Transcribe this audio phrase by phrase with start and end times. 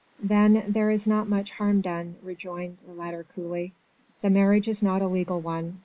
[0.23, 3.73] "Then there is not much harm done," rejoined the latter coolly;
[4.23, 5.77] "the marriage is not a legal one.